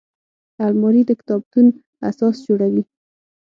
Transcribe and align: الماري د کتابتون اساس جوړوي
الماري 0.67 1.01
د 1.05 1.11
کتابتون 1.19 1.65
اساس 2.09 2.35
جوړوي 2.47 2.83